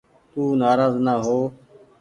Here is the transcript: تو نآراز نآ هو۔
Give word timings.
تو 0.31 0.41
نآراز 0.59 0.93
نآ 1.05 1.13
هو۔ 1.25 1.39